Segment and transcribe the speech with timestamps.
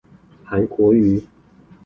[0.47, 1.23] 韓國瑜